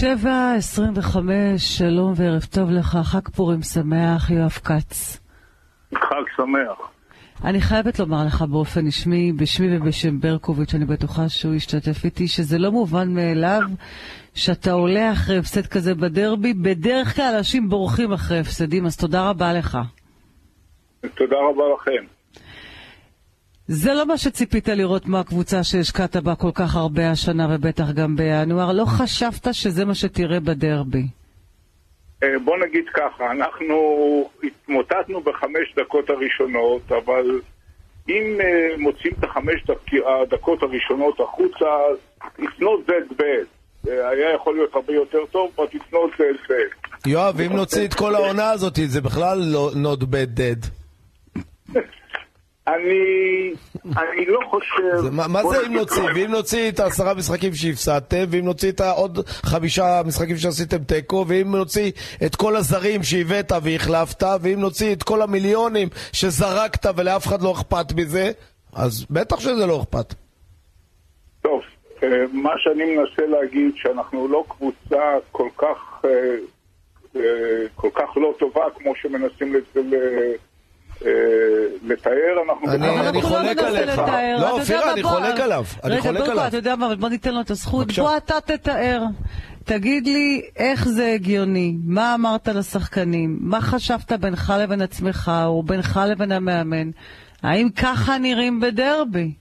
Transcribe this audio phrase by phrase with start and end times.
[0.00, 5.20] שבע, עשרים וחמש, שלום וערב טוב לך, חג פורים שמח, יואב כץ.
[5.94, 6.90] חג שמח.
[7.44, 12.58] אני חייבת לומר לך באופן רשמי, בשמי ובשם ברקוביץ', אני בטוחה שהוא ישתתף איתי, שזה
[12.58, 13.60] לא מובן מאליו
[14.34, 16.54] שאתה עולה אחרי הפסד כזה בדרבי.
[16.54, 19.78] בדרך כלל אנשים בורחים אחרי הפסדים, אז תודה רבה לך.
[21.00, 22.15] תודה רבה לכם.
[23.68, 28.72] זה לא מה שציפית לראות מהקבוצה שהשקעת בה כל כך הרבה השנה ובטח גם בינואר.
[28.72, 31.06] לא חשבת שזה מה שתראה בדרבי.
[32.22, 33.74] אה, בוא נגיד ככה, אנחנו
[34.42, 37.40] התמוטטנו בחמש דקות הראשונות, אבל
[38.08, 39.64] אם אה, מוצאים את החמש
[40.22, 41.66] הדקות הראשונות החוצה,
[42.38, 43.46] it's not that bad.
[43.90, 46.90] היה יכול להיות הרבה יותר טוב, but it's not that bad.
[47.06, 50.68] יואב, אם נוציא את כל העונה הזאת, זה בכלל לא not bad dead.
[52.68, 53.52] אני,
[53.84, 54.96] אני לא חושב...
[54.96, 56.02] זה, מה, מה זה אם נוציא?
[56.14, 61.56] ואם נוציא את העשרה משחקים שהפסדתם, ואם נוציא את העוד חמישה משחקים שעשיתם תיקו, ואם
[61.56, 61.92] נוציא
[62.26, 67.92] את כל הזרים שהבאת והחלפת, ואם נוציא את כל המיליונים שזרקת ולאף אחד לא אכפת
[67.96, 68.30] מזה,
[68.72, 70.14] אז בטח שזה לא אכפת.
[71.42, 71.60] טוב,
[72.02, 76.10] אה, מה שאני מנסה להגיד, שאנחנו לא קבוצה כל כך, אה,
[77.16, 80.32] אה, כל כך לא טובה כמו שמנסים אה,
[81.82, 82.72] לתאר, אנחנו...
[83.08, 83.98] אני חולק עליך.
[84.40, 85.64] לא, אופירה, אני חולק עליו.
[85.84, 86.32] אני חולק עליו.
[86.32, 87.92] רגע, אתה יודע מה, אבל בוא ניתן לו את הזכות.
[87.92, 89.02] בוא אתה תתאר.
[89.64, 96.00] תגיד לי איך זה הגיוני, מה אמרת לשחקנים, מה חשבת בינך לבין עצמך, או בינך
[96.10, 96.90] לבין המאמן,
[97.42, 99.32] האם ככה נראים בדרבי?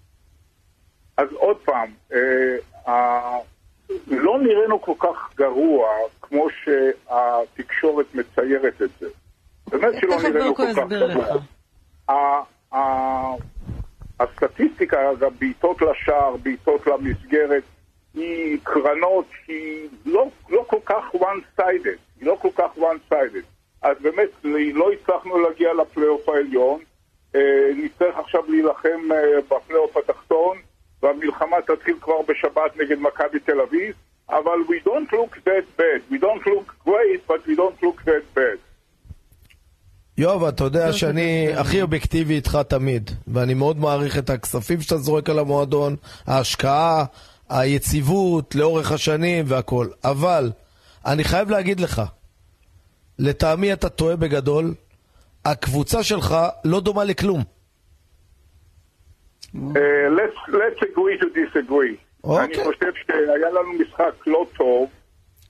[1.18, 3.38] אז עוד פעם, אה,
[4.08, 5.88] לא נראינו כל כך גרוע
[6.22, 9.08] כמו שהתקשורת מציירת את זה.
[9.70, 11.26] באמת שלא נראינו כל כך גרוע.
[14.20, 17.64] הסטטיסטיקה, גם בעיטות לשער, בעיטות למסגרת,
[18.14, 23.46] היא קרנות שהיא לא, לא כל כך one-sided, היא לא כל כך one-sided.
[23.82, 24.30] אז באמת
[24.74, 26.80] לא הצלחנו להגיע לפלייאוף העליון,
[27.36, 30.58] אה, נצטרך עכשיו להילחם אה, בפלייאוף התחתון,
[31.04, 33.96] והמלחמה תתחיל כבר בשבת נגד מכבי תל אביב,
[34.30, 38.36] אבל we don't look that bad, we don't look great, but we don't look that
[38.36, 38.58] bad.
[40.18, 45.30] יואב, אתה יודע שאני הכי אובייקטיבי איתך תמיד, ואני מאוד מעריך את הכספים שאתה זורק
[45.30, 45.96] על המועדון,
[46.28, 47.06] ההשקעה,
[47.50, 49.88] היציבות לאורך השנים והכל.
[50.04, 50.52] אבל
[51.06, 52.02] אני חייב להגיד לך,
[53.20, 54.74] לטעמי אתה טועה בגדול,
[55.46, 57.42] הקבוצה שלך לא דומה לכלום.
[59.56, 59.58] Uh,
[60.20, 61.96] let's, let's agree to disagree.
[62.26, 62.64] אני אוקיי.
[62.64, 64.90] חושב שהיה לנו משחק לא טוב.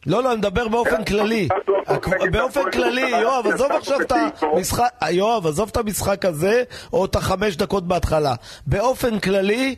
[0.06, 1.48] לא, לא, אני מדבר באופן כללי.
[2.32, 4.12] באופן כללי, יואב, עזוב עכשיו את
[4.42, 8.36] המשחק, יואב, עזוב את המשחק הזה, או את החמש דקות בהתחלה.
[8.68, 9.76] באופן כללי,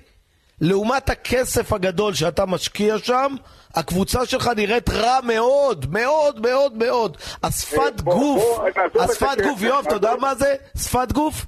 [0.62, 3.36] לעומת הכסף הגדול שאתה משקיע שם,
[3.76, 7.18] הקבוצה שלך נראית רע מאוד, מאוד, מאוד, מאוד.
[7.44, 8.60] השפת גוף,
[9.00, 10.56] השפת גוף, יואב, אתה יודע מה זה?
[10.78, 11.46] שפת גוף?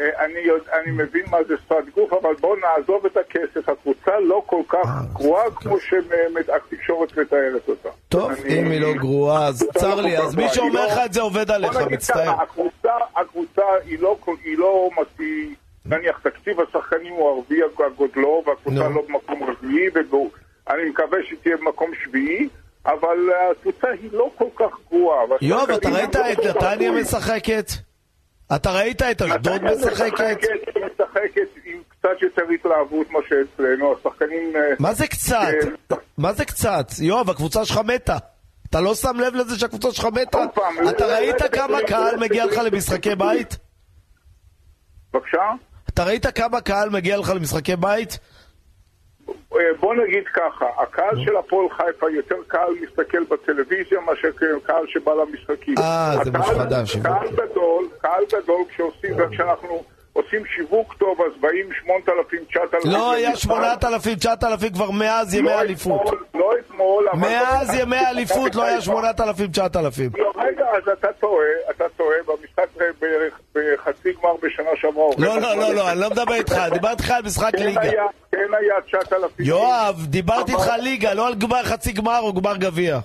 [0.00, 0.40] אה, אני,
[0.72, 3.68] אני מבין מה זה שפת גוף, אבל בואו נעזוב את הכסף.
[3.68, 7.88] הקבוצה לא כל כך אה, גרועה כמו שהתקשורת מתארת אותה.
[8.08, 8.60] טוב, אני...
[8.60, 10.18] אם היא לא גרועה, אז צר לי.
[10.18, 12.42] אז מי שאומר לך את זה עובד עליך, מצטער.
[12.42, 19.02] הקבוצה, הקבוצה היא לא, היא לא מספיק, נניח תקציב השחקנים הוא ערבי הגודלו, והקבוצה לא
[19.08, 19.88] במקום רביעי,
[20.66, 22.48] ואני מקווה שהיא תהיה במקום שביעי.
[22.86, 23.18] אבל
[23.50, 25.20] הקבוצה היא לא כל כך גרועה.
[25.40, 27.89] יואב, אתה ראית את נתניה משחקת?
[28.56, 30.38] אתה ראית את אשדוד משחקת?
[30.94, 34.56] משחקת עם קצת יותר התלהבות מה שאצלנו, השחקנים...
[34.56, 35.36] אה, מה זה קצת?
[35.92, 36.86] אה, מה זה קצת?
[37.00, 38.16] יואב, הקבוצה שלך מתה.
[38.70, 40.44] אתה לא שם לב לזה שהקבוצה שלך מתה?
[40.90, 43.56] אתה ראית כמה קהל מגיע לך למשחקי בית?
[45.14, 45.42] בבקשה?
[45.88, 48.18] אתה ראית כמה קהל מגיע לך למשחקי בית?
[49.54, 54.28] אה, בוא נגיד ככה, הקהל של הפועל חיפה יותר קהל מסתכל בטלוויזיה מאשר
[54.66, 55.74] קהל שבא למשחקים.
[55.78, 56.96] אה, זה משהו חדש.
[56.96, 62.90] קהל גדול, קהל גדול כשעושים, וכשאנחנו עושים שיווק טוב, אז באים 8,000, 9,000.
[62.90, 66.02] לא היה 8,000, 9,000 כבר מאז ימי לא אליפות.
[66.34, 67.18] לא אתמול, אבל...
[67.18, 70.10] מאז ימי אליפות לא היה 8,000, 9,000.
[70.18, 72.66] לא, רגע, אז אתה טועה, אתה טועה, במשחק
[73.54, 75.04] בחצי גמר בשנה שעברה.
[75.18, 77.80] לא, לא, לא, לא, אני לא מדבר איתך, דיברתי איתך על משחק כן ליגה.
[78.32, 79.30] כן היה 9,000.
[79.38, 82.98] יואב, דיברתי איתך ליגה, לא על חצי גמר או גמר גביע.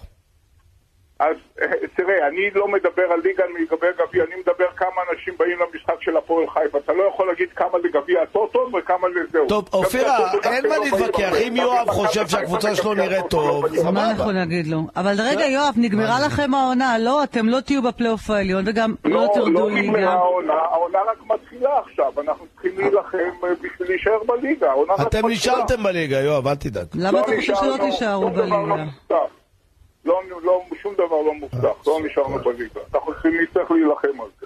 [1.19, 5.57] אז אה, תראה, אני לא מדבר על ליגה לגבי גביע, אני מדבר כמה אנשים באים
[5.59, 6.77] למשחק של הפועל חיפה.
[6.77, 9.47] אתה לא יכול להגיד כמה לגביע הטוטו וכמה לזהו.
[9.47, 11.31] טוב, אופירה, אין מה להתווכח.
[11.47, 14.33] אם יואב חושב שהקבוצה שלו נראית טוב, מה אנחנו סבבה.
[14.45, 14.79] נגיד לו?
[14.95, 17.23] אבל רגע, יואב, נגמרה לכם העונה, לא?
[17.23, 19.81] אתם לא תהיו בפלייאוף העליון וגם לא לא, תרדו לא ליגה.
[19.81, 24.73] נגמרה העונה, העונה רק מתחילה עכשיו, אנחנו צריכים להילחם אה, בשביל להישאר בליגה.
[25.01, 25.27] אתם.
[25.29, 26.85] נשארתם בליגה, יואב, אל תדאג.
[26.95, 28.85] למה אתה חושב שלא תישארו לא בליגה?
[30.29, 32.79] לא, לא, שום דבר לא מובטח, לא נשארנו בליגה.
[32.93, 34.45] אנחנו צריכים נצטרך להילחם על זה.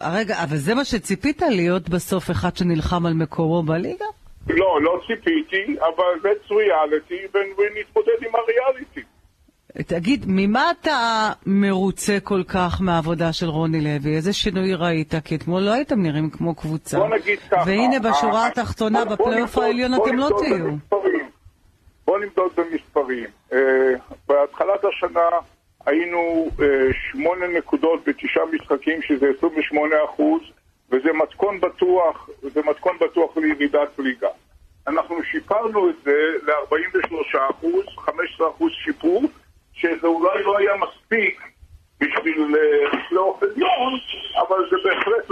[0.00, 4.04] רגע, אבל זה מה שציפית להיות בסוף אחד שנלחם על מקומו בליגה?
[4.48, 9.02] לא, לא ציפיתי, אבל זה ריאליטי, ונתמודד עם הריאליטי.
[9.86, 14.16] תגיד, ממה אתה מרוצה כל כך מהעבודה של רוני לוי?
[14.16, 15.14] איזה שינוי ראית?
[15.24, 16.98] כי אתמול לא הייתם נראים כמו קבוצה.
[16.98, 17.62] בוא נגיד ככה.
[17.66, 20.66] והנה, בשורה אה, התחתונה, בפלייאוף העליון אתם לא תהיו.
[22.12, 22.12] במספרים.
[22.12, 23.26] בוא נמדוד במספרים.
[23.52, 23.92] אה,
[24.28, 25.28] בהתחלת השנה
[25.86, 26.66] היינו אה,
[27.10, 30.42] שמונה נקודות בתשעה משחקים, שזה 28 אחוז,
[30.90, 34.28] וזה מתכון בטוח, זה מתכון בטוח לירידת ליגה.
[34.86, 39.22] אנחנו שיפרנו את זה ל-43 אחוז, 15 אחוז שיפור,
[39.72, 41.40] שזה אולי לא היה מספיק
[42.00, 43.92] בשביל אה, פלייאוף עליון,
[44.36, 45.30] אבל זה בהחלט,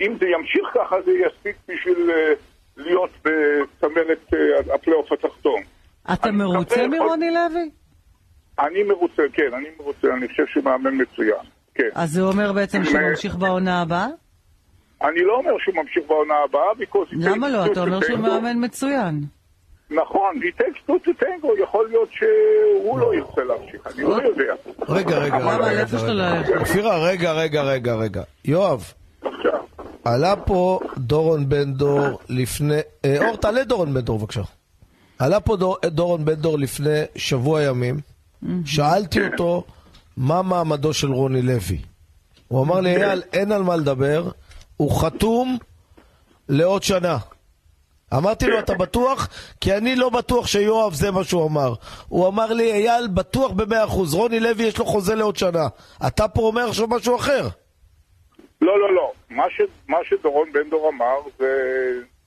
[0.00, 2.32] אם זה ימשיך ככה, זה יספיק בשביל אה,
[2.76, 5.60] להיות בצמרת אה, הפלייאוף התחתון.
[6.20, 7.70] אתה מרוצה מרוני לוי?
[8.58, 11.88] אני מרוצה, כן, אני מרוצה, אני חושב שהוא מאמן מצוין, כן.
[11.94, 14.06] אז זה אומר בעצם שהוא ממשיך בעונה הבאה?
[15.02, 17.66] אני לא אומר שהוא ממשיך בעונה הבאה, because it למה takes לא?
[17.66, 18.18] אתה אומר שהוא.
[18.18, 19.24] מאמן מצוין.
[19.90, 24.54] נכון, it takes two to tango, יכול להיות שהוא לא ירצה להמשיך, אני לא יודע.
[24.88, 25.36] רגע, רגע?
[25.36, 26.12] רגע.
[26.12, 26.56] ללכת?
[26.60, 28.22] אופירה, רגע, רגע, רגע, רגע.
[28.44, 28.92] יואב,
[30.04, 32.74] עלה פה דורון בן דור לפני...
[33.04, 34.42] אה, אור, תעלה דורון בן דור בבקשה.
[35.18, 38.00] עלה פה דור, דורון בן דור לפני שבוע ימים,
[38.64, 39.64] שאלתי אותו
[40.16, 41.78] מה מעמדו של רוני לוי.
[42.48, 44.28] הוא אמר לי, אייל, אין על מה לדבר,
[44.76, 45.58] הוא חתום
[46.48, 47.18] לעוד שנה.
[48.14, 49.28] אמרתי לו, אתה בטוח?
[49.60, 51.74] כי אני לא בטוח שיואב זה מה שהוא אמר.
[52.08, 55.66] הוא אמר לי, אייל, בטוח במאה אחוז, רוני לוי יש לו חוזה לעוד שנה.
[56.06, 57.48] אתה פה אומר עכשיו משהו אחר.
[58.60, 59.12] לא, לא, לא.
[59.30, 61.46] מה, ש, מה שדורון בן דור אמר זה,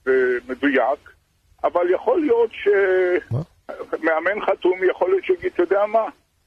[0.04, 1.10] זה מדויק,
[1.64, 2.50] אבל יכול להיות
[3.30, 3.40] מה?
[3.90, 6.04] שמאמן חתום, יכול להיות שיגיד, אתה יודע מה,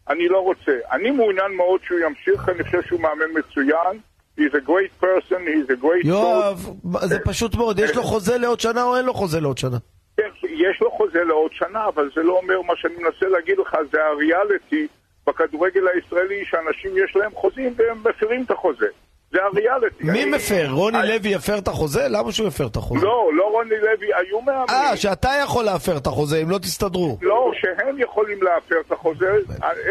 [0.10, 0.78] אני לא רוצה.
[0.92, 4.00] אני מעוניין מאוד שהוא ימשיך, אני חושב שהוא מאמן מצוין.
[4.40, 6.70] He's a great person, he's a great יואב,
[7.04, 9.78] זה פשוט מאוד, יש לו חוזה לעוד שנה או אין לו חוזה לעוד שנה?
[10.18, 13.76] כן, יש לו חוזה לעוד שנה, אבל זה לא אומר מה שאני מנסה להגיד לך,
[13.92, 14.88] זה הריאליטי
[15.28, 18.88] בכדורגל הישראלי, שאנשים יש להם חוזים והם מפרים את החוזה.
[19.34, 20.04] זה הריאליטי.
[20.04, 20.68] מי מפר?
[20.70, 22.08] רוני לוי יפר את החוזה?
[22.10, 23.06] למה שהוא יפר את החוזה?
[23.06, 24.70] לא, לא רוני לוי, היו מאמנים.
[24.70, 27.18] אה, שאתה יכול להפר את החוזה אם לא תסתדרו.
[27.22, 29.38] לא, שהם יכולים להפר את החוזה,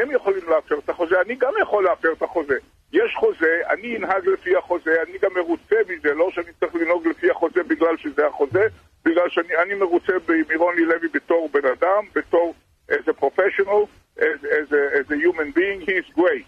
[0.03, 2.55] הם יכולים להפר את החוזה, אני גם יכול להפר את החוזה.
[2.93, 7.31] יש חוזה, אני אנהג לפי החוזה, אני גם מרוצה מזה, לא שאני צריך לנהוג לפי
[7.31, 8.67] החוזה בגלל שזה החוזה,
[9.05, 10.13] בגלל שאני אני מרוצה
[10.51, 12.55] מרוני לוי בתור בן אדם, בתור
[14.73, 16.47] a, as a human being, he is great.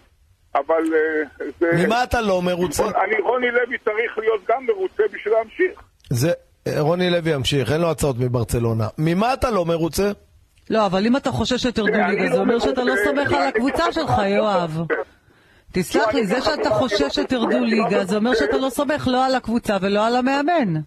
[0.55, 1.85] אבל אה, זה...
[1.85, 2.83] ממה אתה לא מרוצה?
[2.83, 5.81] אני, רוני לוי צריך להיות גם מרוצה בשביל להמשיך.
[6.09, 6.31] זה...
[6.79, 8.87] רוני לוי ימשיך, אין לו הצעות מברצלונה.
[8.97, 10.11] ממה אתה לא מרוצה?
[10.69, 13.91] לא, אבל אם אתה חושש שתרדו ליגה, לא זה אומר שאתה לא סומך על הקבוצה
[13.91, 14.79] שלך, לא יואב.
[15.71, 19.77] תסלח לי, זה שאתה חושש שתרדו ליגה, זה אומר שאתה לא סומך לא על הקבוצה
[19.81, 20.81] ולא על המאמן.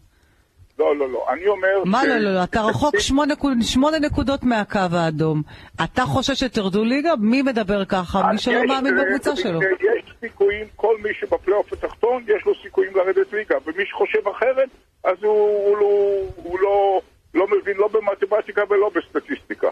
[0.79, 1.69] לא, לא, לא, אני אומר...
[1.85, 5.43] מה ש- לא, לא, לא, אתה רחוק שמונה שמונה נקודות מהקו האדום.
[5.85, 7.17] אתה חושש שתרדו ליגה?
[7.17, 8.33] מי מדבר ככה?
[8.33, 9.61] מי שלא מאמין אה, בקבוצה שלו.
[9.63, 14.69] יש סיכויים, כל מי שבפלייאוף התחתון, יש לו סיכויים לרדת ליגה, ומי שחושב אחרת,
[15.05, 17.01] אז הוא, הוא, הוא, הוא לא,
[17.35, 19.69] לא מבין לא במתמטיקה ולא בסטטיסטיקה.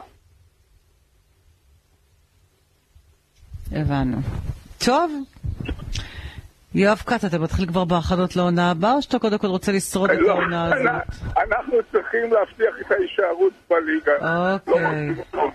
[3.73, 4.16] הבנו.
[4.87, 5.12] טוב.
[6.76, 10.18] יואב כץ, אתה מתחיל כבר בהכנות לעונה הבאה, או שאתה קודם כל רוצה לשרוד את
[10.21, 11.21] לא, העונה הזאת?
[11.37, 14.52] אנחנו צריכים להבטיח את ההישארות בליגה.
[14.54, 15.14] אוקיי.
[15.35, 15.50] לא,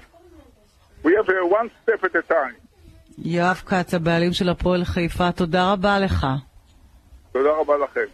[1.04, 2.56] We have a one step at a time.
[3.18, 6.28] יואב כץ, הבעלים של הפועל חיפה, תודה רבה לך.
[7.32, 8.12] תודה רבה לכם.